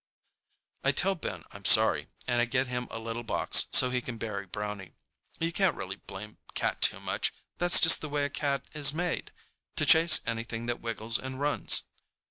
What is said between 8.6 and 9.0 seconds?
is